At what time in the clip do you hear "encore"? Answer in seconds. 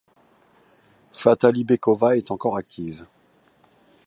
2.31-2.57